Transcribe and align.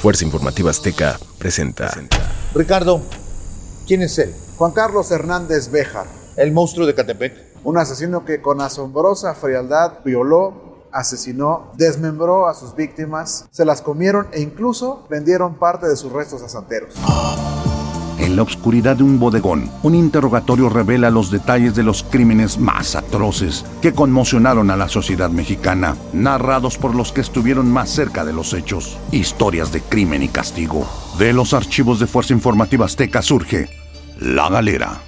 Fuerza 0.00 0.24
Informativa 0.24 0.70
Azteca 0.70 1.18
presenta. 1.38 1.90
Ricardo, 2.54 3.00
¿quién 3.86 4.02
es 4.02 4.16
él? 4.18 4.32
Juan 4.56 4.70
Carlos 4.72 5.10
Hernández 5.10 5.70
Béjar, 5.70 6.06
El 6.36 6.52
monstruo 6.52 6.86
de 6.86 6.94
Catepec. 6.94 7.34
un 7.64 7.78
asesino 7.78 8.24
que 8.24 8.40
con 8.40 8.60
asombrosa 8.60 9.34
frialdad 9.34 9.98
violó, 10.04 10.86
asesinó, 10.92 11.72
desmembró 11.76 12.46
a 12.48 12.54
sus 12.54 12.76
víctimas, 12.76 13.46
se 13.50 13.64
las 13.64 13.82
comieron 13.82 14.28
e 14.32 14.40
incluso 14.40 15.04
vendieron 15.10 15.56
parte 15.56 15.88
de 15.88 15.96
sus 15.96 16.12
restos 16.12 16.42
a 16.42 16.48
santeros. 16.48 16.94
En 18.38 18.44
la 18.44 18.50
oscuridad 18.52 18.94
de 18.94 19.02
un 19.02 19.18
bodegón, 19.18 19.68
un 19.82 19.96
interrogatorio 19.96 20.68
revela 20.68 21.10
los 21.10 21.32
detalles 21.32 21.74
de 21.74 21.82
los 21.82 22.04
crímenes 22.04 22.56
más 22.56 22.94
atroces 22.94 23.64
que 23.82 23.92
conmocionaron 23.92 24.70
a 24.70 24.76
la 24.76 24.88
sociedad 24.88 25.28
mexicana, 25.28 25.96
narrados 26.12 26.78
por 26.78 26.94
los 26.94 27.10
que 27.10 27.20
estuvieron 27.20 27.68
más 27.68 27.90
cerca 27.90 28.24
de 28.24 28.32
los 28.32 28.54
hechos. 28.54 28.96
Historias 29.10 29.72
de 29.72 29.80
crimen 29.80 30.22
y 30.22 30.28
castigo. 30.28 30.86
De 31.18 31.32
los 31.32 31.52
archivos 31.52 31.98
de 31.98 32.06
Fuerza 32.06 32.32
Informativa 32.32 32.84
Azteca 32.84 33.22
surge 33.22 33.70
La 34.20 34.48
Galera. 34.48 35.00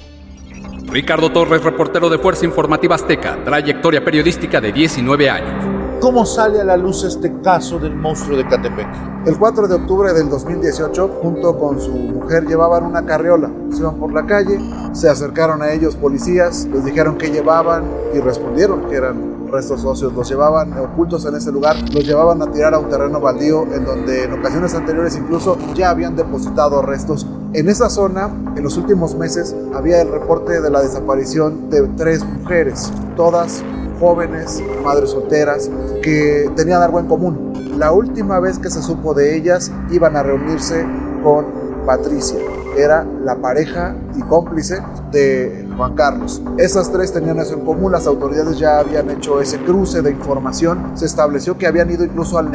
Ricardo 0.89 1.31
Torres, 1.31 1.63
reportero 1.63 2.09
de 2.09 2.19
Fuerza 2.19 2.45
Informativa 2.47 2.97
Azteca, 2.97 3.45
trayectoria 3.45 4.05
periodística 4.05 4.61
de 4.61 4.73
19 4.73 5.31
años. 5.31 6.01
¿Cómo 6.01 6.27
sale 6.27 6.63
a 6.63 6.65
la 6.65 6.77
luz 6.77 7.05
este 7.05 7.41
caso 7.43 7.79
del 7.79 7.95
monstruo 7.95 8.37
de 8.37 8.49
Catepec? 8.49 9.10
El 9.27 9.39
4 9.39 9.69
de 9.69 9.75
octubre 9.75 10.15
del 10.15 10.31
2018, 10.31 11.19
junto 11.21 11.59
con 11.59 11.79
su 11.79 11.93
mujer, 11.93 12.47
llevaban 12.47 12.87
una 12.87 13.05
carriola. 13.05 13.51
Se 13.71 13.81
iban 13.81 13.97
por 13.97 14.15
la 14.15 14.25
calle, 14.25 14.59
se 14.93 15.11
acercaron 15.11 15.61
a 15.61 15.73
ellos 15.73 15.95
policías, 15.95 16.67
les 16.73 16.87
dijeron 16.87 17.19
qué 17.19 17.31
llevaban 17.31 17.85
y 18.15 18.19
respondieron 18.21 18.89
que 18.89 18.97
eran 18.97 19.47
restos 19.53 19.85
óseos. 19.85 20.15
Los 20.15 20.27
llevaban 20.31 20.73
ocultos 20.79 21.27
en 21.27 21.35
ese 21.35 21.53
lugar, 21.53 21.77
los 21.93 22.07
llevaban 22.07 22.41
a 22.41 22.51
tirar 22.51 22.73
a 22.73 22.79
un 22.79 22.89
terreno 22.89 23.21
baldío 23.21 23.67
en 23.75 23.85
donde 23.85 24.25
en 24.25 24.33
ocasiones 24.33 24.75
anteriores 24.75 25.15
incluso 25.17 25.59
ya 25.75 25.91
habían 25.91 26.17
depositado 26.17 26.81
restos. 26.81 27.27
En 27.53 27.69
esa 27.69 27.91
zona, 27.91 28.31
en 28.57 28.63
los 28.63 28.79
últimos 28.79 29.15
meses, 29.17 29.55
había 29.75 30.01
el 30.01 30.11
reporte 30.11 30.63
de 30.63 30.71
la 30.71 30.81
desaparición 30.81 31.69
de 31.69 31.83
tres 31.89 32.25
mujeres, 32.25 32.91
todas 33.17 33.63
jóvenes, 34.01 34.63
madres 34.83 35.11
solteras, 35.11 35.71
que 36.03 36.51
tenían 36.57 36.81
algo 36.81 36.99
en 37.01 37.07
común. 37.07 37.50
La 37.81 37.93
última 37.93 38.39
vez 38.41 38.59
que 38.59 38.69
se 38.69 38.83
supo 38.83 39.15
de 39.15 39.35
ellas, 39.35 39.73
iban 39.91 40.15
a 40.15 40.23
reunirse 40.23 40.85
con 41.25 41.47
Patricia. 41.87 42.39
Era 42.77 43.07
la 43.25 43.37
pareja 43.37 43.97
y 44.15 44.21
cómplice 44.21 44.83
de 45.11 45.67
Juan 45.79 45.95
Carlos. 45.95 46.43
Esas 46.59 46.93
tres 46.93 47.11
tenían 47.11 47.39
eso 47.39 47.55
en 47.55 47.65
común, 47.65 47.91
las 47.91 48.07
autoridades 48.07 48.59
ya 48.59 48.81
habían 48.81 49.09
hecho 49.09 49.41
ese 49.41 49.59
cruce 49.61 50.03
de 50.03 50.11
información, 50.11 50.93
se 50.93 51.07
estableció 51.07 51.57
que 51.57 51.67
habían 51.67 51.91
ido 51.91 52.05
incluso 52.05 52.37
al, 52.37 52.51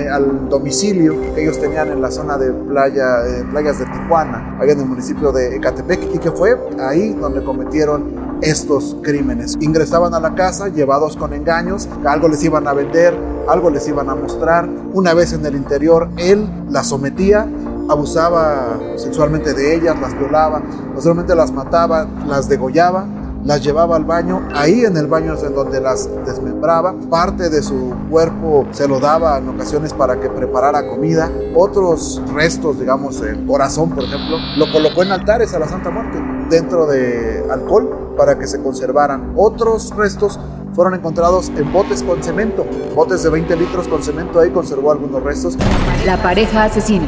domicilio 0.48 1.20
que 1.34 1.42
ellos 1.42 1.60
tenían 1.60 1.88
en 1.88 2.04
la 2.04 2.12
zona 2.12 2.38
de 2.38 2.50
eh, 2.50 3.46
playas 3.50 3.80
de 3.80 3.86
Tijuana, 3.86 4.60
allá 4.62 4.74
en 4.74 4.82
el 4.82 4.86
municipio 4.86 5.32
de 5.32 5.56
Ecatepec, 5.56 6.14
y 6.14 6.20
que 6.20 6.30
fue 6.30 6.56
ahí 6.80 7.14
donde 7.14 7.44
cometieron 7.44 8.14
estos 8.42 8.96
crímenes. 9.02 9.58
Ingresaban 9.60 10.14
a 10.14 10.20
la 10.20 10.36
casa 10.36 10.68
llevados 10.68 11.18
con 11.18 11.34
engaños, 11.34 11.90
algo 12.06 12.28
les 12.28 12.44
iban 12.44 12.68
a 12.68 12.74
vender, 12.74 13.16
algo 13.48 13.70
les 13.70 13.88
iban 13.88 14.10
a 14.10 14.16
mostrar. 14.16 14.68
Una 14.94 15.14
vez 15.14 15.34
en 15.34 15.46
el 15.46 15.56
interior, 15.56 16.10
él 16.18 16.48
las 16.70 16.88
sometía, 16.88 17.48
abusaba 17.90 18.80
sexualmente 18.96 19.54
de 19.54 19.76
ellas, 19.76 20.00
las 20.00 20.18
violaba, 20.18 20.60
no 20.60 21.36
las 21.36 21.52
mataba, 21.52 22.08
las 22.28 22.50
degollaba, 22.50 23.06
las 23.44 23.64
llevaba 23.64 23.96
al 23.96 24.06
baño, 24.06 24.42
ahí 24.56 24.86
en 24.86 24.98
el 24.98 25.06
baño 25.06 25.36
es 25.36 25.44
en 25.44 25.54
donde 25.54 25.80
las 25.80 26.10
desmembraba, 26.26 26.96
parte 27.12 27.50
de 27.50 27.62
su 27.62 27.94
cuerpo 28.10 28.66
se 28.72 28.88
lo 28.88 29.00
daba 29.00 29.38
en 29.38 29.48
ocasiones 29.50 29.94
para 29.94 30.20
que 30.20 30.30
preparara 30.30 30.88
comida, 30.88 31.30
otros 31.54 32.20
restos, 32.34 32.80
digamos 32.80 33.22
el 33.22 33.46
corazón 33.46 33.92
por 33.92 34.04
ejemplo, 34.04 34.38
lo 34.58 34.72
colocó 34.72 35.04
en 35.04 35.12
altares 35.12 35.54
a 35.54 35.60
la 35.60 35.68
Santa 35.68 35.92
Muerte, 35.92 36.18
dentro 36.50 36.88
de 36.88 37.46
alcohol 37.52 38.16
para 38.18 38.38
que 38.40 38.48
se 38.48 38.62
conservaran. 38.62 39.34
Otros 39.36 39.96
restos 39.96 40.40
fueron 40.76 40.94
encontrados 40.94 41.50
en 41.56 41.72
botes 41.72 42.04
con 42.04 42.22
cemento, 42.22 42.66
botes 42.94 43.24
de 43.24 43.30
20 43.30 43.56
litros 43.56 43.88
con 43.88 44.04
cemento, 44.04 44.42
ahí 44.42 44.52
conservó 44.52 44.92
algunos 44.92 45.24
restos. 45.24 45.58
La 46.06 46.22
pareja 46.22 46.66
asesina. 46.66 47.08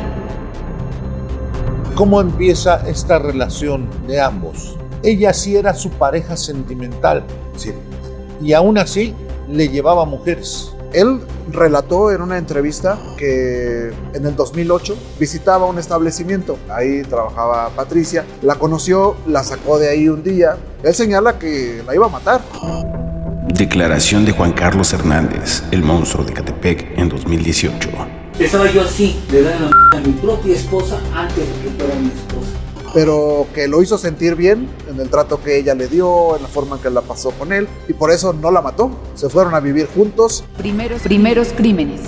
¿Cómo 1.94 2.22
empieza 2.22 2.88
esta 2.88 3.20
relación 3.20 3.90
de 4.08 4.22
ambos? 4.22 4.78
Ella 5.04 5.34
sí 5.34 5.58
era 5.58 5.74
su 5.74 5.90
pareja 5.90 6.38
sentimental. 6.38 7.26
Sí. 7.58 7.74
Y 8.42 8.54
aún 8.54 8.78
así 8.78 9.14
le 9.50 9.68
llevaba 9.68 10.06
mujeres. 10.06 10.74
Él 10.94 11.20
relató 11.52 12.12
en 12.12 12.22
una 12.22 12.38
entrevista 12.38 12.98
que 13.18 13.92
en 14.14 14.26
el 14.26 14.36
2008 14.36 14.96
visitaba 15.20 15.66
un 15.66 15.78
establecimiento. 15.78 16.58
Ahí 16.70 17.02
trabajaba 17.02 17.70
Patricia. 17.76 18.24
La 18.42 18.56
conoció, 18.56 19.16
la 19.28 19.44
sacó 19.44 19.78
de 19.78 19.90
ahí 19.90 20.08
un 20.08 20.24
día. 20.24 20.56
Él 20.84 20.94
señala 20.94 21.38
que 21.38 21.84
la 21.86 21.94
iba 21.94 22.06
a 22.06 22.10
matar. 22.10 22.42
Declaración 23.54 24.26
de 24.26 24.34
Juan 24.34 24.52
Carlos 24.52 24.92
Hernández, 24.92 25.64
el 25.72 25.82
monstruo 25.82 26.26
de 26.26 26.34
Catepec 26.34 26.98
en 26.98 27.08
2018. 27.08 27.90
Estaba 28.38 28.70
yo 28.70 28.82
así, 28.82 29.20
la 29.32 29.40
m 29.40 29.70
a 29.96 30.00
mi 30.02 30.12
propia 30.14 30.54
esposa 30.54 31.00
antes 31.16 31.38
de 31.38 31.64
que 31.64 31.70
fuera 31.78 31.96
mi 31.96 32.08
esposa. 32.08 32.52
Pero 32.94 33.48
que 33.56 33.70
lo 33.70 33.82
hizo 33.82 33.98
sentir 33.98 34.36
bien 34.36 34.68
en 34.90 35.00
el 35.00 35.10
trato 35.10 35.42
que 35.42 35.58
ella 35.58 35.74
le 35.76 35.88
dio, 35.88 36.36
en 36.36 36.44
la 36.44 36.50
forma 36.50 36.76
en 36.76 36.82
que 36.82 36.90
la 36.90 37.02
pasó 37.02 37.32
con 37.32 37.54
él. 37.54 37.70
Y 37.88 37.94
por 37.94 38.12
eso 38.12 38.34
no 38.34 38.52
la 38.52 38.62
mató. 38.62 38.92
Se 39.16 39.30
fueron 39.30 39.56
a 39.56 39.62
vivir 39.62 39.88
juntos. 39.88 40.44
Primeros, 40.58 41.02
primeros 41.02 41.48
crímenes. 41.56 42.02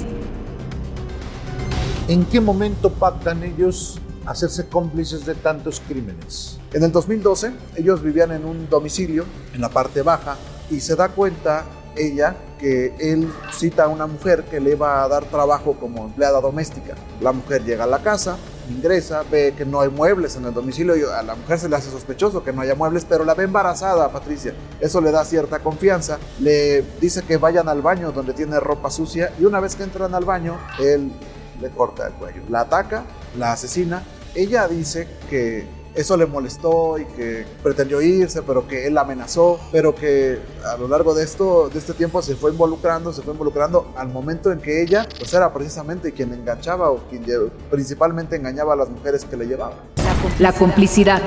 ¿En 2.09 2.25
qué 2.25 2.41
momento 2.41 2.91
pactan 2.91 3.43
ellos 3.43 3.97
hacerse 4.25 4.67
cómplices 4.67 5.25
de 5.25 5.35
tantos 5.35 5.81
crímenes? 5.87 6.59
En 6.73 6.83
el 6.83 6.91
2012 6.91 7.53
ellos 7.77 8.03
vivían 8.03 8.33
en 8.33 8.45
un 8.45 8.69
domicilio 8.69 9.23
en 9.53 9.61
la 9.61 9.69
parte 9.69 10.01
baja 10.01 10.35
y 10.69 10.79
se 10.79 10.95
da 10.95 11.09
cuenta 11.09 11.65
ella 11.95 12.35
que 12.59 12.93
él 12.99 13.31
cita 13.51 13.85
a 13.85 13.87
una 13.87 14.05
mujer 14.05 14.43
que 14.43 14.59
le 14.59 14.75
va 14.75 15.03
a 15.03 15.07
dar 15.07 15.25
trabajo 15.25 15.75
como 15.79 16.05
empleada 16.05 16.41
doméstica. 16.41 16.95
La 17.21 17.31
mujer 17.31 17.63
llega 17.63 17.85
a 17.85 17.87
la 17.87 17.99
casa, 17.99 18.37
ingresa, 18.69 19.23
ve 19.29 19.53
que 19.57 19.65
no 19.65 19.79
hay 19.81 19.89
muebles 19.89 20.35
en 20.35 20.45
el 20.45 20.53
domicilio 20.53 20.95
y 20.95 21.03
a 21.03 21.23
la 21.23 21.35
mujer 21.35 21.57
se 21.57 21.69
le 21.69 21.77
hace 21.77 21.89
sospechoso 21.89 22.43
que 22.43 22.51
no 22.51 22.61
haya 22.61 22.75
muebles, 22.75 23.05
pero 23.07 23.23
la 23.23 23.33
ve 23.33 23.45
embarazada 23.45 24.11
Patricia. 24.11 24.53
Eso 24.79 24.99
le 25.01 25.11
da 25.11 25.23
cierta 25.23 25.59
confianza. 25.59 26.19
Le 26.39 26.83
dice 26.99 27.23
que 27.23 27.37
vayan 27.37 27.69
al 27.69 27.81
baño 27.81 28.11
donde 28.11 28.33
tiene 28.33 28.59
ropa 28.59 28.89
sucia 28.89 29.31
y 29.39 29.45
una 29.45 29.59
vez 29.59 29.75
que 29.75 29.83
entran 29.83 30.13
al 30.13 30.25
baño, 30.25 30.57
él 30.79 31.11
le 31.61 31.69
corta 31.69 32.07
el 32.07 32.13
cuello. 32.13 32.41
La 32.49 32.61
ataca, 32.61 33.05
la 33.37 33.53
asesina. 33.53 34.03
Ella 34.35 34.67
dice 34.67 35.07
que 35.29 35.78
eso 35.95 36.17
le 36.17 36.25
molestó 36.25 36.97
y 36.97 37.05
que 37.05 37.45
pretendió 37.63 38.01
irse, 38.01 38.41
pero 38.41 38.67
que 38.67 38.87
él 38.87 38.97
amenazó, 38.97 39.59
pero 39.71 39.95
que 39.95 40.39
a 40.65 40.77
lo 40.77 40.87
largo 40.87 41.13
de 41.13 41.23
esto, 41.23 41.69
de 41.69 41.79
este 41.79 41.93
tiempo 41.93 42.21
se 42.21 42.35
fue 42.35 42.51
involucrando, 42.51 43.11
se 43.11 43.21
fue 43.21 43.33
involucrando 43.33 43.91
al 43.97 44.09
momento 44.09 44.51
en 44.51 44.59
que 44.59 44.81
ella, 44.81 45.07
pues 45.17 45.33
era 45.33 45.51
precisamente 45.53 46.11
quien 46.11 46.33
enganchaba 46.33 46.91
o 46.91 46.97
quien 47.09 47.25
principalmente 47.69 48.35
engañaba 48.35 48.73
a 48.73 48.75
las 48.75 48.89
mujeres 48.89 49.25
que 49.25 49.35
le 49.37 49.45
llevaban. 49.45 49.77
La 50.39 50.53
complicidad. 50.53 51.21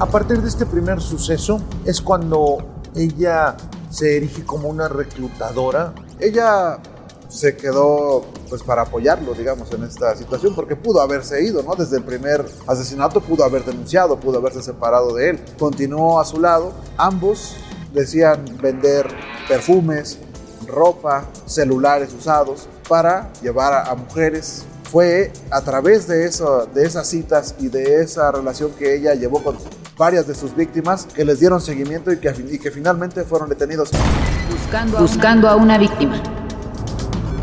A 0.00 0.06
partir 0.06 0.40
de 0.42 0.48
este 0.48 0.66
primer 0.66 1.00
suceso 1.00 1.60
es 1.84 2.00
cuando 2.00 2.82
ella 2.94 3.56
se 3.90 4.16
erige 4.16 4.44
como 4.44 4.68
una 4.68 4.88
reclutadora. 4.88 5.92
Ella 6.18 6.78
se 7.28 7.56
quedó 7.56 8.24
pues 8.48 8.62
para 8.62 8.82
apoyarlo, 8.82 9.34
digamos, 9.34 9.70
en 9.72 9.84
esta 9.84 10.14
situación, 10.16 10.54
porque 10.54 10.76
pudo 10.76 11.00
haberse 11.00 11.42
ido, 11.42 11.62
¿no? 11.62 11.74
Desde 11.74 11.96
el 11.96 12.04
primer 12.04 12.44
asesinato 12.66 13.20
pudo 13.20 13.44
haber 13.44 13.64
denunciado, 13.64 14.18
pudo 14.18 14.38
haberse 14.38 14.62
separado 14.62 15.14
de 15.14 15.30
él. 15.30 15.40
Continuó 15.58 16.20
a 16.20 16.24
su 16.24 16.40
lado. 16.40 16.72
Ambos 16.96 17.56
decían 17.92 18.44
vender 18.60 19.06
perfumes, 19.48 20.18
ropa, 20.66 21.24
celulares 21.46 22.12
usados 22.12 22.68
para 22.88 23.32
llevar 23.42 23.88
a, 23.88 23.94
mujeres. 23.94 24.64
Fue 24.90 25.32
a 25.50 25.60
través 25.62 26.06
de, 26.06 26.26
eso, 26.26 26.68
de 26.72 26.86
esas 26.86 27.08
citas 27.08 27.54
y 27.58 27.68
de 27.68 28.00
esa 28.00 28.30
relación 28.30 28.70
que 28.72 28.94
ella 28.94 29.14
llevó 29.14 29.42
con 29.42 29.56
varias 29.96 30.26
de 30.26 30.34
sus 30.34 30.54
víctimas 30.54 31.06
que 31.06 31.24
les 31.24 31.40
dieron 31.40 31.60
seguimiento 31.60 32.12
y 32.12 32.18
que, 32.18 32.70
finalmente 32.70 33.24
fueron 33.24 33.48
detenidos. 33.48 33.90
Buscando 34.98 35.48
a 35.48 35.56
una 35.56 35.78
víctima. 35.78 36.43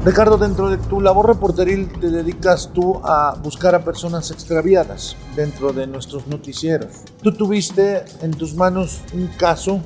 Ricardo, 0.04 0.36
dentro 0.36 0.72
de 0.72 0.78
tu 0.78 1.00
labor 1.00 1.28
reporteril 1.28 1.88
te 2.00 2.10
dedicas 2.10 2.72
tú 2.74 3.00
a 3.04 3.36
buscar 3.36 3.76
a 3.76 3.84
personas 3.86 4.32
extraviadas 4.32 5.16
dentro 5.36 5.74
de 5.74 5.86
nuestros 5.86 6.26
noticieros. 6.26 7.04
Tú 7.22 7.32
tuviste 7.34 8.04
en 8.22 8.32
tus 8.32 8.56
manos 8.56 9.02
un 9.14 9.28
caso 9.28 9.80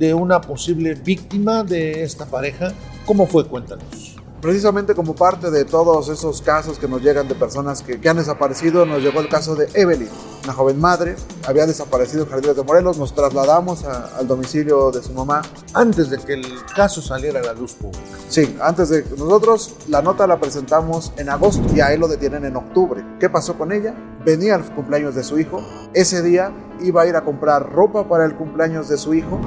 de 0.00 0.14
una 0.14 0.40
posible 0.40 0.94
víctima 0.94 1.62
de 1.62 2.02
esta 2.02 2.26
pareja. 2.26 2.72
¿Cómo 3.06 3.24
fue? 3.28 3.46
Cuéntanos. 3.46 4.11
Precisamente 4.42 4.96
como 4.96 5.14
parte 5.14 5.52
de 5.52 5.64
todos 5.64 6.08
esos 6.08 6.42
casos 6.42 6.76
que 6.76 6.88
nos 6.88 7.00
llegan 7.00 7.28
de 7.28 7.36
personas 7.36 7.80
que, 7.80 8.00
que 8.00 8.08
han 8.08 8.16
desaparecido, 8.16 8.84
nos 8.84 9.00
llegó 9.00 9.20
el 9.20 9.28
caso 9.28 9.54
de 9.54 9.68
Evelyn, 9.72 10.08
una 10.42 10.52
joven 10.52 10.80
madre, 10.80 11.14
había 11.46 11.64
desaparecido 11.64 12.24
en 12.24 12.28
Jardines 12.30 12.56
de 12.56 12.64
Morelos, 12.64 12.98
nos 12.98 13.14
trasladamos 13.14 13.84
a- 13.84 14.18
al 14.18 14.26
domicilio 14.26 14.90
de 14.90 15.00
su 15.00 15.12
mamá. 15.12 15.42
Antes 15.74 16.10
de 16.10 16.18
que 16.18 16.32
el 16.34 16.44
caso 16.74 17.00
saliera 17.00 17.38
a 17.38 17.44
la 17.44 17.52
luz 17.52 17.74
pública. 17.74 18.02
Sí, 18.28 18.56
antes 18.60 18.88
de 18.88 19.04
nosotros 19.16 19.76
la 19.88 20.02
nota 20.02 20.26
la 20.26 20.40
presentamos 20.40 21.12
en 21.18 21.28
agosto 21.28 21.62
y 21.72 21.80
a 21.80 21.92
él 21.92 22.00
lo 22.00 22.08
detienen 22.08 22.44
en 22.44 22.56
octubre. 22.56 23.04
¿Qué 23.20 23.30
pasó 23.30 23.56
con 23.56 23.70
ella? 23.70 23.94
Venía 24.24 24.56
al 24.56 24.64
cumpleaños 24.74 25.14
de 25.14 25.22
su 25.22 25.38
hijo. 25.38 25.60
Ese 25.94 26.20
día 26.20 26.50
iba 26.80 27.02
a 27.02 27.06
ir 27.06 27.14
a 27.14 27.22
comprar 27.22 27.70
ropa 27.72 28.08
para 28.08 28.24
el 28.24 28.34
cumpleaños 28.34 28.88
de 28.88 28.98
su 28.98 29.14
hijo. 29.14 29.40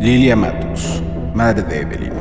Lilia 0.00 0.34
Matus, 0.34 1.00
madre 1.32 1.62
de 1.62 1.80
Evelyn. 1.82 2.12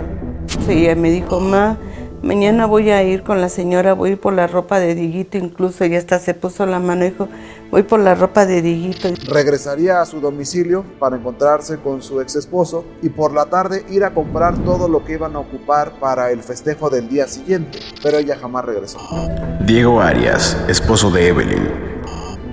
Sí, 0.67 0.71
ella 0.85 0.95
me 0.95 1.09
dijo, 1.09 1.39
ma, 1.39 1.77
mañana 2.21 2.65
voy 2.65 2.89
a 2.91 3.03
ir 3.03 3.23
con 3.23 3.41
la 3.41 3.49
señora, 3.49 3.93
voy 3.93 4.09
a 4.09 4.13
ir 4.13 4.19
por 4.19 4.33
la 4.33 4.47
ropa 4.47 4.79
de 4.79 4.95
Diguito, 4.95 5.37
incluso 5.37 5.85
y 5.85 5.95
hasta 5.95 6.19
se 6.19 6.33
puso 6.33 6.65
la 6.65 6.79
mano 6.79 7.05
y 7.05 7.11
dijo, 7.11 7.27
voy 7.69 7.83
por 7.83 7.99
la 7.99 8.15
ropa 8.15 8.45
de 8.45 8.61
Diguito. 8.61 9.09
Regresaría 9.27 10.01
a 10.01 10.05
su 10.05 10.19
domicilio 10.19 10.83
para 10.99 11.17
encontrarse 11.17 11.77
con 11.77 12.01
su 12.01 12.21
ex 12.21 12.35
esposo 12.35 12.85
y 13.01 13.09
por 13.09 13.33
la 13.33 13.45
tarde 13.45 13.85
ir 13.89 14.03
a 14.03 14.13
comprar 14.13 14.57
todo 14.63 14.87
lo 14.87 15.03
que 15.03 15.13
iban 15.13 15.35
a 15.35 15.39
ocupar 15.39 15.93
para 15.99 16.31
el 16.31 16.41
festejo 16.41 16.89
del 16.89 17.09
día 17.09 17.27
siguiente. 17.27 17.79
Pero 18.03 18.17
ella 18.17 18.37
jamás 18.39 18.65
regresó. 18.65 18.99
Diego 19.65 20.01
Arias, 20.01 20.57
esposo 20.67 21.09
de 21.11 21.27
Evelyn. 21.27 21.69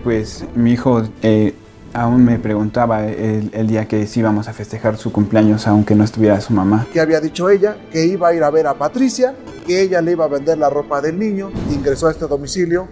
Pues 0.05 0.44
mi 0.55 0.73
hijo 0.73 1.03
eh, 1.23 1.55
aún 2.00 2.25
me 2.25 2.39
preguntaba 2.39 3.06
el, 3.06 3.67
día 3.67 3.87
que 3.89 4.06
sí 4.06 4.21
íbamos 4.21 4.49
a 4.49 4.53
festejar 4.53 4.97
su 4.97 5.12
cumpleaños 5.12 5.67
aunque 5.67 5.95
no 5.95 6.05
estuviera 6.05 6.41
su 6.41 6.53
mamá. 6.53 6.87
¿Qué 6.93 7.00
había 7.00 7.21
dicho 7.21 7.50
ella? 7.50 7.77
Que 7.91 8.06
iba 8.06 8.29
a 8.29 8.35
ir 8.35 8.43
a 8.45 8.50
ver 8.50 8.67
a 8.67 8.75
Patricia, 8.75 9.35
que 9.67 9.83
ella 9.83 10.00
le 10.00 10.12
iba 10.12 10.25
a 10.25 10.29
vender 10.29 10.59
la 10.59 10.71
ropa 10.71 11.00
del 11.00 11.19
niño, 11.19 11.50
ingresó 11.71 12.09
a 12.09 12.12
este 12.12 12.27
domicilio, 12.27 12.89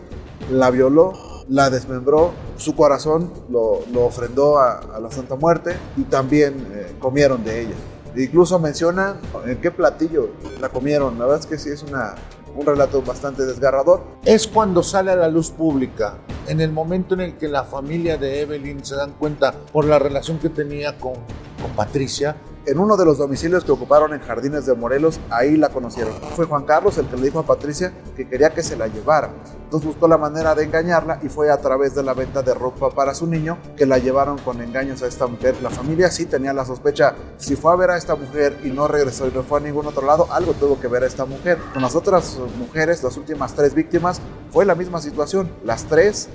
la 0.51 0.71
violó, 0.71 1.13
la 1.49 1.71
desmembró, 1.71 2.33
su 2.57 2.75
corazón 2.75 3.33
lo, 3.49 3.81
lo 3.93 4.05
ofrendó 4.05 4.59
a, 4.59 4.79
a 4.79 5.01
la 5.01 5.11
Santa 5.11 5.37
Muerte 5.37 5.77
y 5.97 6.03
también 6.03 6.67
eh, 6.73 6.95
comieron 6.99 7.45
de 7.45 7.63
ella. 7.63 7.75
Incluso 8.17 8.59
menciona 8.59 9.17
en 9.47 9.61
qué 9.61 9.71
platillo 9.71 10.31
la 10.61 10.71
comieron. 10.71 11.19
La 11.19 11.27
verdad 11.27 11.41
es 11.41 11.47
que 11.47 11.59
sí 11.59 11.69
es 11.69 11.83
una, 11.83 12.15
un 12.57 12.67
relato 12.67 13.03
bastante 13.03 13.45
desgarrador. 13.45 14.03
Es 14.25 14.47
cuando 14.47 14.83
sale 14.83 15.11
a 15.11 15.17
la 15.17 15.29
luz 15.29 15.51
pública, 15.51 16.19
en 16.49 16.61
el 16.61 16.73
momento 16.73 17.15
en 17.15 17.21
el 17.21 17.37
que 17.37 17.49
la 17.49 17.65
familia 17.65 18.17
de 18.17 18.41
Evelyn 18.41 18.85
se 18.85 18.97
dan 18.97 19.13
cuenta 19.13 19.53
por 19.53 19.85
la 19.85 19.99
relación 19.99 20.39
que 20.39 20.49
tenía 20.49 20.99
con, 20.99 21.15
con 21.15 21.71
Patricia, 21.77 22.37
En 22.67 22.81
uno 22.81 22.97
de 22.97 23.05
los 23.05 23.19
domicilios 23.19 23.63
que 23.63 23.71
ocuparon 23.71 24.13
en 24.13 24.21
Jardines 24.21 24.67
de 24.67 24.75
Morelos, 24.75 25.21
ahí 25.31 25.57
la 25.57 25.69
conocieron. 25.69 26.13
Fue 26.35 26.47
Juan 26.47 26.65
Carlos 26.65 26.99
el 26.99 27.07
que 27.07 27.17
le 27.17 27.23
dijo 27.23 27.39
a 27.39 27.47
Patricia 27.47 27.93
que 28.17 28.29
quería 28.29 28.51
que 28.51 28.65
se 28.65 28.75
la 28.75 28.89
llevara. 28.89 29.31
Entonces 29.63 29.87
buscó 29.87 30.09
la 30.09 30.19
manera 30.19 30.53
de 30.57 30.65
engañarla 30.65 31.21
y 31.23 31.29
fue 31.29 31.49
a 31.49 31.59
través 31.59 31.95
de 31.95 32.03
la 32.03 32.13
venta 32.13 32.43
de 32.43 32.55
ropa 32.55 32.91
para 32.91 33.15
su 33.15 33.29
niño 33.29 33.57
que 33.77 33.87
la 33.87 33.99
llevaron 33.99 34.39
con 34.39 34.61
engaños 34.61 35.01
a 35.05 35.07
esta 35.07 35.29
mujer. 35.29 35.55
La 35.63 35.71
familia 35.71 36.11
sí 36.11 36.27
tenía 36.27 36.53
la 36.53 36.65
sospecha, 36.65 37.15
si 37.37 37.55
fue 37.55 37.73
a 37.73 37.77
ver 37.77 37.91
a 37.91 37.97
esta 37.97 38.17
mujer 38.17 38.59
y 38.65 38.71
no 38.71 38.89
regresó 38.89 39.29
y 39.29 39.31
no 39.31 39.45
fue 39.45 39.61
a 39.61 39.63
ningún 39.63 39.87
otro 39.87 40.05
lado, 40.05 40.27
algo 40.33 40.53
tuvo 40.55 40.81
que 40.81 40.89
ver 40.89 41.05
a 41.05 41.07
esta 41.07 41.25
mujer. 41.25 41.59
Con 41.73 41.83
las 41.83 41.95
otras 41.95 42.37
mujeres, 42.59 43.01
las 43.01 43.17
últimas 43.17 43.55
tres 43.55 43.75
víctimas, 43.75 44.21
fue 44.51 44.65
la 44.65 44.75
misma 44.75 45.01
situación. 45.01 45.49
Las 45.65 45.85
tres 45.85 46.29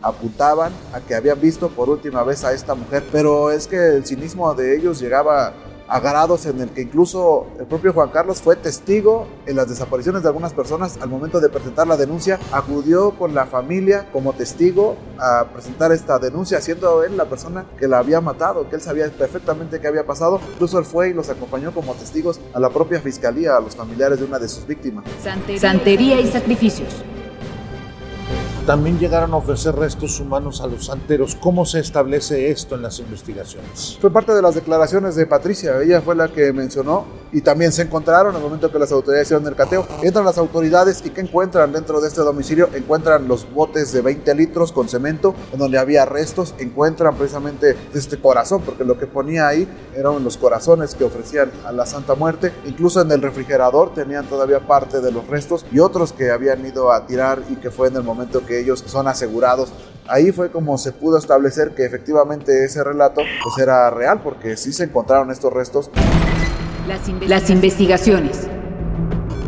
apuntaban 0.00 0.72
a 0.94 1.00
que 1.00 1.14
habían 1.14 1.38
visto 1.42 1.68
por 1.68 1.90
última 1.90 2.22
vez 2.22 2.42
a 2.42 2.54
esta 2.54 2.74
mujer, 2.74 3.04
pero 3.12 3.50
es 3.50 3.66
que 3.66 3.96
el 3.96 4.06
cinismo 4.06 4.54
de 4.54 4.78
ellos 4.78 4.98
llegaba 4.98 5.52
a 5.88 6.00
grados 6.00 6.46
en 6.46 6.60
el 6.60 6.70
que 6.70 6.82
incluso 6.82 7.46
el 7.58 7.66
propio 7.66 7.92
Juan 7.92 8.10
Carlos 8.10 8.40
fue 8.40 8.56
testigo 8.56 9.26
en 9.46 9.56
las 9.56 9.68
desapariciones 9.68 10.22
de 10.22 10.28
algunas 10.28 10.52
personas 10.52 10.98
al 11.00 11.08
momento 11.08 11.40
de 11.40 11.48
presentar 11.48 11.86
la 11.86 11.96
denuncia, 11.96 12.38
acudió 12.52 13.12
con 13.12 13.34
la 13.34 13.46
familia 13.46 14.08
como 14.12 14.32
testigo 14.32 14.96
a 15.18 15.44
presentar 15.52 15.92
esta 15.92 16.18
denuncia, 16.18 16.60
siendo 16.60 17.04
él 17.04 17.16
la 17.16 17.26
persona 17.26 17.66
que 17.78 17.88
la 17.88 17.98
había 17.98 18.20
matado, 18.20 18.68
que 18.68 18.76
él 18.76 18.82
sabía 18.82 19.08
perfectamente 19.10 19.80
qué 19.80 19.88
había 19.88 20.06
pasado, 20.06 20.40
incluso 20.54 20.78
él 20.78 20.84
fue 20.84 21.10
y 21.10 21.12
los 21.12 21.28
acompañó 21.28 21.72
como 21.72 21.94
testigos 21.94 22.40
a 22.52 22.60
la 22.60 22.70
propia 22.70 23.00
fiscalía, 23.00 23.56
a 23.56 23.60
los 23.60 23.76
familiares 23.76 24.18
de 24.18 24.24
una 24.24 24.38
de 24.38 24.48
sus 24.48 24.66
víctimas. 24.66 25.04
Santería 25.58 26.20
y 26.20 26.26
sacrificios. 26.26 26.94
También 28.64 28.98
llegaron 28.98 29.34
a 29.34 29.36
ofrecer 29.36 29.74
restos 29.74 30.18
humanos 30.20 30.60
a 30.62 30.66
los 30.66 30.86
santeros. 30.86 31.36
¿Cómo 31.36 31.66
se 31.66 31.80
establece 31.80 32.50
esto 32.50 32.74
en 32.74 32.82
las 32.82 32.98
investigaciones? 32.98 33.98
Fue 34.00 34.10
parte 34.10 34.32
de 34.32 34.40
las 34.40 34.54
declaraciones 34.54 35.16
de 35.16 35.26
Patricia, 35.26 35.82
ella 35.82 36.00
fue 36.00 36.14
la 36.14 36.28
que 36.28 36.52
mencionó 36.52 37.04
y 37.32 37.40
también 37.40 37.72
se 37.72 37.82
encontraron 37.82 38.32
en 38.32 38.36
el 38.36 38.42
momento 38.42 38.70
que 38.70 38.78
las 38.78 38.92
autoridades 38.92 39.26
hicieron 39.26 39.46
el 39.46 39.54
cateo. 39.54 39.86
Entran 40.02 40.24
las 40.24 40.38
autoridades 40.38 41.02
y 41.04 41.10
¿qué 41.10 41.20
encuentran 41.20 41.72
dentro 41.72 42.00
de 42.00 42.08
este 42.08 42.20
domicilio? 42.20 42.70
Encuentran 42.74 43.28
los 43.28 43.52
botes 43.52 43.92
de 43.92 44.00
20 44.00 44.34
litros 44.34 44.72
con 44.72 44.88
cemento 44.88 45.34
en 45.52 45.58
donde 45.58 45.78
había 45.78 46.06
restos, 46.06 46.54
encuentran 46.58 47.16
precisamente 47.16 47.76
este 47.92 48.18
corazón, 48.18 48.62
porque 48.64 48.84
lo 48.84 48.98
que 48.98 49.06
ponía 49.06 49.48
ahí 49.48 49.68
eran 49.94 50.22
los 50.24 50.36
corazones 50.36 50.94
que 50.94 51.04
ofrecían 51.04 51.50
a 51.64 51.72
la 51.72 51.86
Santa 51.86 52.14
Muerte. 52.14 52.52
Incluso 52.66 53.02
en 53.02 53.10
el 53.10 53.20
refrigerador 53.20 53.92
tenían 53.92 54.26
todavía 54.26 54.60
parte 54.60 55.00
de 55.00 55.10
los 55.10 55.26
restos 55.26 55.66
y 55.72 55.80
otros 55.80 56.12
que 56.12 56.30
habían 56.30 56.64
ido 56.64 56.92
a 56.92 57.06
tirar 57.06 57.42
y 57.50 57.56
que 57.56 57.70
fue 57.70 57.88
en 57.88 57.96
el 57.96 58.04
momento 58.04 58.46
que 58.46 58.53
ellos 58.60 58.82
son 58.86 59.08
asegurados. 59.08 59.72
Ahí 60.06 60.32
fue 60.32 60.50
como 60.50 60.76
se 60.76 60.92
pudo 60.92 61.18
establecer 61.18 61.74
que 61.74 61.84
efectivamente 61.84 62.64
ese 62.64 62.84
relato 62.84 63.22
pues 63.42 63.58
era 63.58 63.88
real 63.90 64.20
porque 64.22 64.56
sí 64.56 64.72
se 64.72 64.84
encontraron 64.84 65.30
estos 65.30 65.52
restos. 65.52 65.90
Las 67.26 67.50
investigaciones. 67.50 68.46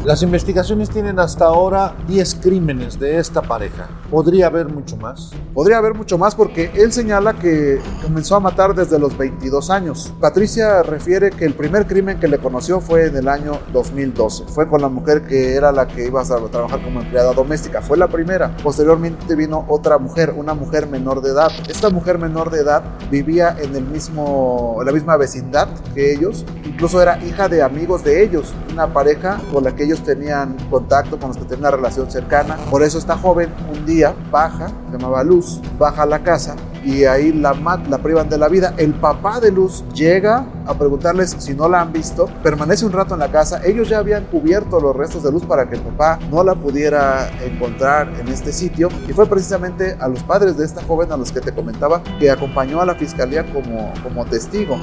Las 0.05 0.23
investigaciones 0.23 0.89
tienen 0.89 1.19
hasta 1.19 1.47
ahora 1.47 1.97
10 2.07 2.37
crímenes 2.37 2.99
de 2.99 3.19
esta 3.19 3.43
pareja. 3.43 3.89
¿Podría 4.17 4.47
haber 4.47 4.73
mucho 4.73 4.97
más? 4.97 5.33
Podría 5.53 5.77
haber 5.77 5.93
mucho 5.93 6.17
más 6.17 6.35
porque 6.35 6.71
él 6.75 6.91
señala 6.91 7.35
que 7.35 7.79
comenzó 8.03 8.37
a 8.37 8.41
matar 8.41 8.75
desde 8.75 8.99
los 8.99 9.15
22 9.19 9.69
años. 9.69 10.11
Patricia 10.19 10.83
refiere 10.83 11.29
que 11.29 11.45
el 11.45 11.53
primer 11.53 11.87
crimen 11.87 12.19
que 12.19 12.27
le 12.27 12.39
conoció 12.39 12.81
fue 12.81 13.09
en 13.09 13.17
el 13.19 13.29
año 13.29 13.59
2012. 13.75 14.45
Fue 14.47 14.71
con 14.71 14.81
la 14.81 14.89
mujer 14.89 15.27
que 15.27 15.55
era 15.55 15.71
la 15.71 15.87
que 15.87 16.07
iba 16.07 16.23
a 16.23 16.25
trabajar 16.25 16.83
como 16.83 17.03
empleada 17.03 17.35
doméstica. 17.35 17.83
Fue 17.83 17.99
la 17.99 18.09
primera. 18.09 18.57
Posteriormente 18.63 19.35
vino 19.35 19.67
otra 19.69 19.99
mujer, 19.99 20.33
una 20.35 20.55
mujer 20.55 20.87
menor 20.87 21.21
de 21.21 21.33
edad. 21.33 21.53
Esta 21.69 21.91
mujer 21.91 22.17
menor 22.17 22.51
de 22.51 22.61
edad 22.61 22.85
vivía 23.11 23.55
en 23.61 23.77
el 23.77 23.85
mismo, 23.85 24.79
en 24.81 24.87
la 24.87 24.93
misma 24.93 25.19
vecindad 25.19 25.69
que 25.95 26.15
ellos. 26.15 26.47
Incluso 26.65 27.03
era 27.03 27.23
hija 27.23 27.51
de 27.51 27.63
amigos 27.63 28.03
de 28.03 28.23
ellos, 28.23 28.55
una 28.73 28.91
pareja 28.95 29.43
con 29.53 29.63
la 29.63 29.77
que 29.77 29.85
ellos 29.85 30.03
tenían 30.03 30.57
contacto, 30.71 31.19
con 31.19 31.29
los 31.29 31.37
que 31.37 31.45
tenían 31.45 31.69
una 31.69 31.77
relación 31.77 32.11
cercana. 32.11 32.57
Por 32.71 32.83
eso 32.83 32.97
esta 32.97 33.19
joven 33.19 33.53
un 33.71 33.85
día 33.85 34.06
baja, 34.31 34.69
se 34.69 34.99
llamaba 34.99 35.23
Luz, 35.23 35.61
baja 35.79 36.03
a 36.03 36.07
la 36.07 36.23
casa 36.23 36.57
y 36.85 37.05
ahí 37.05 37.33
la, 37.33 37.53
mat, 37.53 37.87
la 37.89 37.99
privan 37.99 38.29
de 38.29 38.39
la 38.39 38.49
vida. 38.49 38.73
El 38.77 38.95
papá 38.95 39.41
de 39.41 39.51
Luz 39.51 39.85
llega 39.93 40.47
a 40.67 40.75
preguntarles 40.75 41.35
si 41.39 41.53
no 41.53 41.69
la 41.69 41.81
han 41.81 41.93
visto, 41.93 42.31
permanece 42.43 42.87
un 42.87 42.93
rato 42.93 43.15
en 43.15 43.21
la 43.21 43.31
casa, 43.31 43.61
ellos 43.65 43.89
ya 43.89 43.99
habían 43.99 44.25
cubierto 44.27 44.81
los 44.81 44.95
restos 44.95 45.25
de 45.25 45.33
Luz 45.33 45.45
para 45.45 45.69
que 45.69 45.75
el 45.77 45.83
papá 45.83 46.19
no 46.31 46.45
la 46.45 46.55
pudiera 46.55 47.29
encontrar 47.45 48.09
en 48.21 48.29
este 48.29 48.53
sitio 48.53 48.89
y 49.09 49.13
fue 49.13 49.27
precisamente 49.27 49.97
a 49.99 50.09
los 50.09 50.23
padres 50.23 50.57
de 50.57 50.65
esta 50.65 50.83
joven 50.83 51.11
a 51.11 51.17
los 51.17 51.33
que 51.33 51.41
te 51.41 51.53
comentaba 51.53 52.03
que 52.21 52.31
acompañó 52.31 52.81
a 52.81 52.87
la 52.87 52.95
fiscalía 52.95 53.45
como, 53.53 53.93
como 54.03 54.25
testigo. 54.25 54.79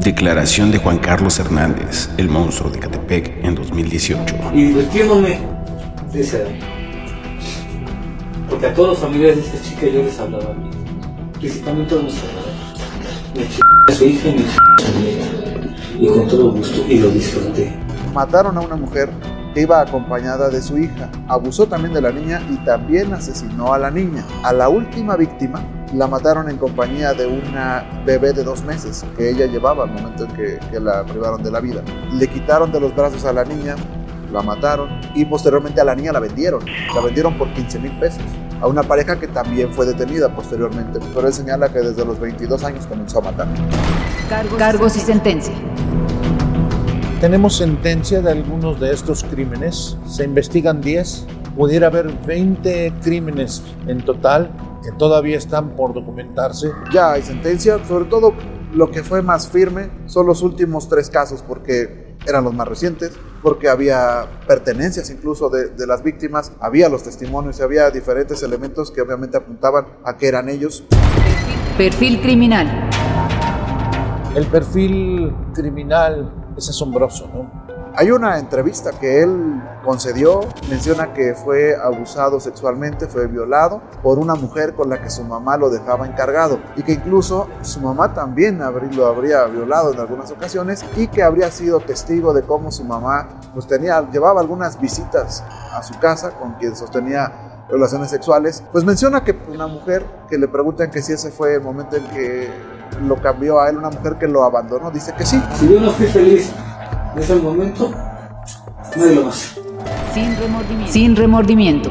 Declaración 0.00 0.70
de 0.70 0.78
Juan 0.78 0.98
Carlos 0.98 1.38
Hernández, 1.38 2.08
el 2.18 2.28
monstruo 2.28 2.70
de 2.70 2.78
Catepec 2.78 3.44
en 3.44 3.54
2018. 3.54 4.36
Y 4.52 4.72
Porque 8.48 8.66
a 8.66 8.74
todos 8.74 8.90
los 8.90 8.98
familiares 8.98 9.36
de 9.36 9.42
esta 9.42 9.62
chica 9.62 9.86
yo 9.86 10.02
les 10.02 10.18
hablaba 10.18 10.52
bien. 10.52 10.70
Principalmente 11.38 11.94
a 11.94 11.98
los 11.98 12.14
Me 13.34 13.44
a 13.92 13.96
su 13.96 14.04
hija 14.04 14.28
y 14.28 14.34
me 14.34 14.44
a 14.44 14.50
su. 14.50 14.58
Y 16.00 16.06
con 16.06 16.28
todo 16.28 16.52
gusto, 16.52 16.84
y 16.88 16.98
lo 16.98 17.10
disfruté. 17.10 17.72
Mataron 18.14 18.56
a 18.56 18.60
una 18.60 18.76
mujer 18.76 19.10
que 19.52 19.62
iba 19.62 19.80
acompañada 19.80 20.48
de 20.48 20.62
su 20.62 20.78
hija. 20.78 21.10
Abusó 21.26 21.66
también 21.66 21.92
de 21.92 22.00
la 22.00 22.12
niña 22.12 22.40
y 22.50 22.56
también 22.64 23.12
asesinó 23.12 23.72
a 23.72 23.78
la 23.78 23.90
niña. 23.90 24.24
A 24.44 24.52
la 24.52 24.68
última 24.68 25.16
víctima 25.16 25.60
la 25.94 26.06
mataron 26.06 26.48
en 26.48 26.56
compañía 26.56 27.14
de 27.14 27.26
una 27.26 27.84
bebé 28.04 28.32
de 28.32 28.44
dos 28.44 28.62
meses 28.62 29.04
que 29.16 29.30
ella 29.30 29.46
llevaba 29.46 29.84
al 29.84 29.90
momento 29.90 30.24
en 30.24 30.32
que, 30.32 30.58
que 30.70 30.80
la 30.80 31.04
privaron 31.04 31.42
de 31.42 31.50
la 31.50 31.60
vida. 31.60 31.82
Le 32.12 32.28
quitaron 32.28 32.70
de 32.70 32.80
los 32.80 32.94
brazos 32.94 33.24
a 33.24 33.32
la 33.32 33.44
niña, 33.44 33.74
la 34.32 34.42
mataron 34.42 34.88
y 35.14 35.24
posteriormente 35.24 35.80
a 35.80 35.84
la 35.84 35.94
niña 35.94 36.12
la 36.12 36.20
vendieron. 36.20 36.64
La 36.94 37.00
vendieron 37.00 37.36
por 37.36 37.52
15 37.52 37.78
mil 37.78 37.98
pesos 37.98 38.22
a 38.60 38.66
una 38.66 38.82
pareja 38.82 39.18
que 39.18 39.28
también 39.28 39.72
fue 39.72 39.86
detenida 39.86 40.34
posteriormente. 40.34 40.98
Pero 41.14 41.26
él 41.26 41.32
señala 41.32 41.68
que 41.72 41.78
desde 41.78 42.04
los 42.04 42.18
22 42.18 42.64
años 42.64 42.86
comenzó 42.86 43.18
a 43.18 43.22
matar. 43.22 43.48
Cargos, 44.28 44.58
Cargos 44.58 44.96
y 44.96 45.00
sentencia. 45.00 45.54
Tenemos 47.20 47.56
sentencia 47.56 48.20
de 48.20 48.30
algunos 48.30 48.78
de 48.78 48.92
estos 48.92 49.24
crímenes. 49.24 49.96
Se 50.06 50.24
investigan 50.24 50.80
10. 50.80 51.26
Pudiera 51.56 51.88
haber 51.88 52.12
20 52.26 52.94
crímenes 53.02 53.62
en 53.88 54.04
total 54.04 54.52
que 54.84 54.92
todavía 54.92 55.36
están 55.36 55.70
por 55.70 55.92
documentarse. 55.92 56.70
Ya 56.92 57.12
hay 57.12 57.22
sentencia, 57.22 57.84
sobre 57.84 58.04
todo 58.04 58.34
lo 58.72 58.90
que 58.90 59.02
fue 59.02 59.22
más 59.22 59.48
firme 59.48 59.90
son 60.06 60.26
los 60.26 60.42
últimos 60.42 60.88
tres 60.88 61.10
casos, 61.10 61.42
porque 61.42 62.07
eran 62.28 62.44
los 62.44 62.54
más 62.54 62.68
recientes, 62.68 63.12
porque 63.42 63.68
había 63.68 64.26
pertenencias 64.46 65.10
incluso 65.10 65.48
de, 65.48 65.68
de 65.68 65.86
las 65.86 66.02
víctimas, 66.02 66.52
había 66.60 66.88
los 66.88 67.02
testimonios 67.02 67.58
y 67.58 67.62
había 67.62 67.90
diferentes 67.90 68.42
elementos 68.42 68.90
que 68.90 69.00
obviamente 69.00 69.36
apuntaban 69.36 69.86
a 70.04 70.16
que 70.16 70.28
eran 70.28 70.48
ellos. 70.48 70.84
Perfil 71.76 72.20
criminal. 72.20 72.90
El 74.34 74.46
perfil 74.46 75.32
criminal 75.54 76.54
es 76.56 76.68
asombroso, 76.68 77.28
¿no? 77.32 77.67
Hay 77.96 78.10
una 78.10 78.38
entrevista 78.38 78.92
que 78.92 79.22
él 79.22 79.60
concedió, 79.84 80.40
menciona 80.68 81.12
que 81.12 81.34
fue 81.34 81.74
abusado 81.74 82.38
sexualmente, 82.38 83.06
fue 83.06 83.26
violado 83.26 83.80
por 84.02 84.18
una 84.18 84.34
mujer 84.34 84.74
con 84.74 84.88
la 84.88 85.02
que 85.02 85.10
su 85.10 85.24
mamá 85.24 85.56
lo 85.56 85.70
dejaba 85.70 86.06
encargado 86.06 86.60
y 86.76 86.82
que 86.82 86.92
incluso 86.92 87.48
su 87.62 87.80
mamá 87.80 88.14
también 88.14 88.60
lo 88.94 89.06
habría 89.06 89.44
violado 89.46 89.92
en 89.92 90.00
algunas 90.00 90.30
ocasiones 90.30 90.84
y 90.96 91.08
que 91.08 91.22
habría 91.22 91.50
sido 91.50 91.80
testigo 91.80 92.32
de 92.32 92.42
cómo 92.42 92.70
su 92.70 92.84
mamá 92.84 93.28
pues 93.54 93.66
llevaba 94.12 94.40
algunas 94.40 94.80
visitas 94.80 95.42
a 95.72 95.82
su 95.82 95.98
casa 95.98 96.30
con 96.32 96.52
quien 96.54 96.76
sostenía 96.76 97.32
relaciones 97.68 98.10
sexuales, 98.10 98.62
pues 98.72 98.84
menciona 98.84 99.24
que 99.24 99.38
una 99.52 99.66
mujer 99.66 100.04
que 100.28 100.38
le 100.38 100.48
preguntan 100.48 100.90
que 100.90 101.02
si 101.02 101.12
ese 101.12 101.30
fue 101.30 101.54
el 101.54 101.60
momento 101.60 101.96
en 101.96 102.04
que 102.06 102.48
lo 103.02 103.20
cambió 103.20 103.60
a 103.60 103.68
él, 103.68 103.76
una 103.76 103.90
mujer 103.90 104.16
que 104.16 104.26
lo 104.26 104.44
abandonó, 104.44 104.90
dice 104.90 105.12
que 105.14 105.26
sí. 105.26 105.42
Si 105.58 105.68
yo 105.72 105.80
no 105.80 105.90
fui 105.90 106.06
feliz 106.06 106.52
en 107.18 107.24
ese 107.24 107.34
momento, 107.34 107.90
nadie 108.96 109.16
lo 109.16 109.28
hacer. 109.28 109.62
Sin 110.14 110.36
remordimiento. 110.36 110.92
Sin 110.92 111.16
remordimiento. 111.16 111.90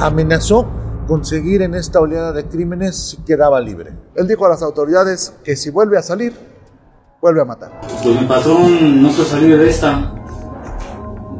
Amenazó 0.00 0.66
con 1.06 1.24
seguir 1.24 1.62
en 1.62 1.74
esta 1.74 1.98
oleada 2.00 2.32
de 2.32 2.44
crímenes 2.44 3.10
si 3.10 3.16
quedaba 3.18 3.60
libre. 3.60 3.94
Él 4.14 4.28
dijo 4.28 4.44
a 4.44 4.50
las 4.50 4.62
autoridades 4.62 5.34
que 5.42 5.56
si 5.56 5.70
vuelve 5.70 5.96
a 5.96 6.02
salir, 6.02 6.34
vuelve 7.22 7.40
a 7.40 7.46
matar. 7.46 7.80
Pues 8.02 8.20
mi 8.20 8.26
patrón 8.26 9.02
no 9.02 9.10
se 9.10 9.24
salir 9.24 9.56
de 9.56 9.70
esta. 9.70 10.14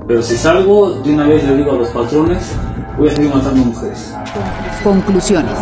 Pero 0.07 0.23
si 0.23 0.37
salgo, 0.37 0.93
de 1.03 1.13
una 1.13 1.27
vez 1.27 1.45
le 1.45 1.55
digo 1.55 1.73
a 1.73 1.75
los 1.75 1.89
patrones, 1.89 2.55
voy 2.97 3.09
a 3.09 3.15
seguir 3.15 3.35
matando 3.35 3.63
mujeres. 3.63 4.15
Conclusiones. 4.83 5.59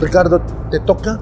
Ricardo, 0.00 0.40
te 0.70 0.78
toca 0.78 1.18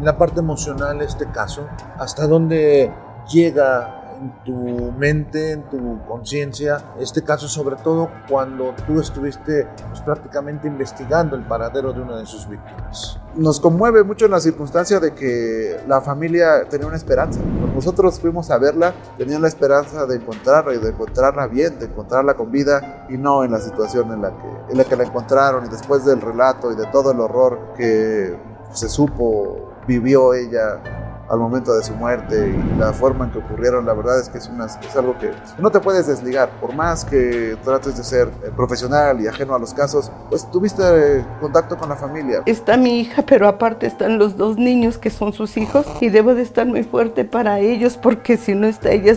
en 0.00 0.06
la 0.06 0.16
parte 0.16 0.40
emocional 0.40 1.02
este 1.02 1.26
caso. 1.30 1.68
¿Hasta 1.98 2.26
dónde 2.26 2.90
llega 3.30 4.16
en 4.18 4.44
tu 4.44 4.92
mente, 4.92 5.52
en 5.52 5.62
tu 5.64 6.02
conciencia 6.06 6.94
este 6.98 7.22
caso, 7.22 7.48
sobre 7.48 7.76
todo 7.76 8.10
cuando 8.28 8.74
tú 8.86 8.98
estuviste 8.98 9.68
pues, 9.88 10.00
prácticamente 10.00 10.68
investigando 10.68 11.36
el 11.36 11.42
paradero 11.42 11.92
de 11.92 12.00
una 12.00 12.16
de 12.16 12.24
sus 12.24 12.48
víctimas? 12.48 13.20
Nos 13.34 13.60
conmueve 13.60 14.02
mucho 14.02 14.26
la 14.26 14.40
circunstancia 14.40 15.00
de 15.00 15.14
que 15.14 15.80
la 15.86 16.00
familia 16.00 16.66
tenía 16.68 16.86
una 16.86 16.96
esperanza. 16.96 17.38
Cuando 17.40 17.74
nosotros 17.74 18.18
fuimos 18.18 18.50
a 18.50 18.56
verla, 18.56 18.94
tenían 19.18 19.42
la 19.42 19.48
esperanza 19.48 20.06
de 20.06 20.16
encontrarla 20.16 20.74
y 20.74 20.78
de 20.78 20.88
encontrarla 20.88 21.46
bien, 21.46 21.78
de 21.78 21.86
encontrarla 21.86 22.34
con 22.34 22.50
vida 22.50 23.06
y 23.10 23.18
no 23.18 23.44
en 23.44 23.52
la 23.52 23.60
situación 23.60 24.12
en 24.12 24.22
la 24.22 24.30
que, 24.30 24.72
en 24.72 24.78
la, 24.78 24.84
que 24.84 24.96
la 24.96 25.04
encontraron 25.04 25.66
y 25.66 25.68
después 25.68 26.06
del 26.06 26.22
relato 26.22 26.72
y 26.72 26.76
de 26.76 26.86
todo 26.86 27.12
el 27.12 27.20
horror 27.20 27.74
que 27.76 28.34
se 28.72 28.88
supo 28.88 29.69
vivió 29.90 30.34
ella 30.34 30.80
al 31.28 31.38
momento 31.38 31.74
de 31.76 31.82
su 31.82 31.94
muerte 31.94 32.48
y 32.48 32.78
la 32.78 32.92
forma 32.92 33.24
en 33.24 33.32
que 33.32 33.38
ocurrieron, 33.38 33.86
la 33.86 33.92
verdad 33.92 34.20
es 34.20 34.28
que 34.28 34.38
es, 34.38 34.48
una, 34.48 34.66
es 34.66 34.96
algo 34.96 35.16
que 35.18 35.30
no 35.58 35.70
te 35.70 35.78
puedes 35.80 36.06
desligar. 36.06 36.48
Por 36.60 36.74
más 36.74 37.04
que 37.04 37.56
trates 37.64 37.96
de 37.96 38.04
ser 38.04 38.28
eh, 38.28 38.50
profesional 38.54 39.20
y 39.20 39.28
ajeno 39.28 39.54
a 39.54 39.58
los 39.58 39.72
casos, 39.72 40.10
pues 40.28 40.48
tuviste 40.50 40.82
eh, 40.82 41.24
contacto 41.40 41.76
con 41.76 41.88
la 41.88 41.96
familia. 41.96 42.42
Está 42.46 42.76
mi 42.76 43.00
hija, 43.00 43.22
pero 43.26 43.46
aparte 43.48 43.86
están 43.86 44.18
los 44.18 44.36
dos 44.36 44.56
niños 44.58 44.98
que 44.98 45.10
son 45.10 45.32
sus 45.32 45.56
hijos 45.56 45.86
y 46.00 46.08
debo 46.08 46.34
de 46.34 46.42
estar 46.42 46.66
muy 46.66 46.82
fuerte 46.82 47.24
para 47.24 47.60
ellos 47.60 47.96
porque 47.96 48.36
si 48.36 48.54
no 48.54 48.66
está 48.66 48.90
ella, 48.90 49.14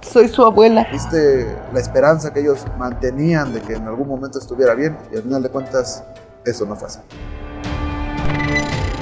soy 0.00 0.28
su 0.28 0.42
abuela. 0.44 0.86
Viste 0.90 1.46
la 1.72 1.80
esperanza 1.80 2.32
que 2.32 2.40
ellos 2.40 2.64
mantenían 2.76 3.52
de 3.52 3.60
que 3.60 3.74
en 3.74 3.86
algún 3.86 4.08
momento 4.08 4.38
estuviera 4.38 4.74
bien 4.74 4.96
y 5.12 5.16
al 5.16 5.22
final 5.22 5.42
de 5.42 5.48
cuentas 5.48 6.04
eso 6.44 6.66
no 6.66 6.74
fue 6.74 6.88
así. 6.88 7.00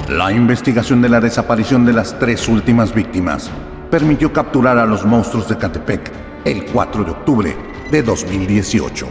La 0.09 0.33
investigación 0.33 1.01
de 1.01 1.07
la 1.07 1.21
desaparición 1.21 1.85
de 1.85 1.93
las 1.93 2.19
tres 2.19 2.49
últimas 2.49 2.93
víctimas 2.93 3.49
permitió 3.89 4.33
capturar 4.33 4.77
a 4.77 4.85
los 4.85 5.05
monstruos 5.05 5.47
de 5.47 5.57
Catepec 5.57 6.11
el 6.43 6.65
4 6.65 7.05
de 7.05 7.11
octubre 7.11 7.55
de 7.89 8.03
2018. 8.03 9.07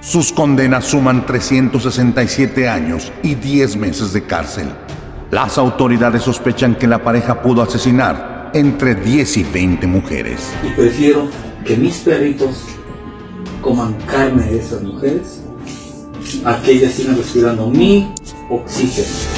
Sus 0.00 0.32
condenas 0.32 0.86
suman 0.86 1.26
367 1.26 2.66
años 2.66 3.12
y 3.22 3.34
10 3.34 3.76
meses 3.76 4.14
de 4.14 4.22
cárcel. 4.22 4.68
Las 5.30 5.58
autoridades 5.58 6.22
sospechan 6.22 6.74
que 6.74 6.86
la 6.86 7.04
pareja 7.04 7.42
pudo 7.42 7.60
asesinar 7.60 8.50
entre 8.54 8.94
10 8.94 9.36
y 9.36 9.42
20 9.42 9.86
mujeres. 9.86 10.50
Y 10.66 10.70
prefiero 10.70 11.28
que 11.66 11.76
mis 11.76 11.98
perritos 11.98 12.64
coman 13.60 13.92
carne 14.06 14.44
de 14.44 14.60
esas 14.60 14.80
mujeres 14.82 15.42
a 16.46 16.56
que 16.62 16.72
ellas 16.72 16.94
sigan 16.94 17.18
respirando 17.18 17.68
mi 17.68 18.14
oxígeno. 18.48 19.37